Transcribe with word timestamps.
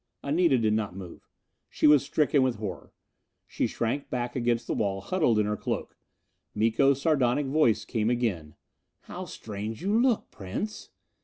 Anita 0.23 0.57
did 0.57 0.73
not 0.73 0.95
move. 0.95 1.29
She 1.69 1.85
was 1.85 2.01
stricken 2.03 2.41
with 2.41 2.55
horror: 2.55 2.91
she 3.45 3.67
shrank 3.67 4.09
back 4.09 4.35
against 4.35 4.65
the 4.65 4.73
wall, 4.73 4.99
huddled 5.01 5.37
in 5.37 5.45
her 5.45 5.55
cloak. 5.55 5.95
Miko's 6.55 6.99
sardonic 6.99 7.45
voice 7.45 7.85
came 7.85 8.09
again: 8.09 8.55
"How 9.01 9.25
strange 9.25 9.83
you 9.83 9.93
look. 10.01 10.31
Prince!" 10.31 10.89